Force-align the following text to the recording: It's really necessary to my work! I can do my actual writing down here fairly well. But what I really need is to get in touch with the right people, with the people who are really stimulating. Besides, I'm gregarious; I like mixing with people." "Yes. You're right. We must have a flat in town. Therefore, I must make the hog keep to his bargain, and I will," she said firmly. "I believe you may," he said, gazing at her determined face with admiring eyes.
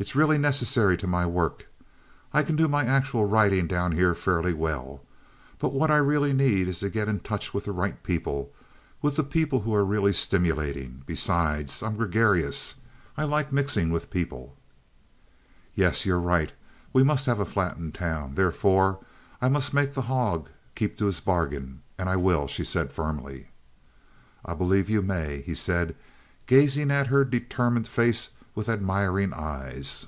It's 0.00 0.14
really 0.14 0.38
necessary 0.38 0.96
to 0.98 1.08
my 1.08 1.26
work! 1.26 1.66
I 2.32 2.44
can 2.44 2.54
do 2.54 2.68
my 2.68 2.84
actual 2.84 3.24
writing 3.24 3.66
down 3.66 3.90
here 3.90 4.14
fairly 4.14 4.52
well. 4.52 5.02
But 5.58 5.72
what 5.72 5.90
I 5.90 5.96
really 5.96 6.32
need 6.32 6.68
is 6.68 6.78
to 6.78 6.88
get 6.88 7.08
in 7.08 7.18
touch 7.18 7.52
with 7.52 7.64
the 7.64 7.72
right 7.72 8.00
people, 8.04 8.52
with 9.02 9.16
the 9.16 9.24
people 9.24 9.62
who 9.62 9.74
are 9.74 9.84
really 9.84 10.12
stimulating. 10.12 11.02
Besides, 11.04 11.82
I'm 11.82 11.96
gregarious; 11.96 12.76
I 13.16 13.24
like 13.24 13.50
mixing 13.52 13.90
with 13.90 14.08
people." 14.08 14.54
"Yes. 15.74 16.06
You're 16.06 16.20
right. 16.20 16.52
We 16.92 17.02
must 17.02 17.26
have 17.26 17.40
a 17.40 17.44
flat 17.44 17.76
in 17.76 17.90
town. 17.90 18.34
Therefore, 18.34 19.00
I 19.42 19.48
must 19.48 19.74
make 19.74 19.94
the 19.94 20.02
hog 20.02 20.48
keep 20.76 20.96
to 20.98 21.06
his 21.06 21.18
bargain, 21.18 21.82
and 21.98 22.08
I 22.08 22.14
will," 22.14 22.46
she 22.46 22.62
said 22.62 22.92
firmly. 22.92 23.48
"I 24.44 24.54
believe 24.54 24.88
you 24.88 25.02
may," 25.02 25.40
he 25.42 25.56
said, 25.56 25.96
gazing 26.46 26.92
at 26.92 27.08
her 27.08 27.24
determined 27.24 27.88
face 27.88 28.28
with 28.54 28.68
admiring 28.68 29.32
eyes. 29.32 30.06